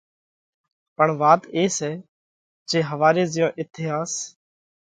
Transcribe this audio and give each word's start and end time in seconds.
پڻ 0.95 1.07
وات 1.21 1.41
اي 1.55 1.63
سئہ 1.77 1.91
جي 2.69 2.79
ۿواري 2.89 3.23
زئيون 3.33 3.51
اٿياس، 3.61 4.11